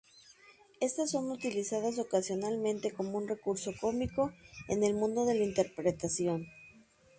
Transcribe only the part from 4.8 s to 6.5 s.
el mundo de la interpretación.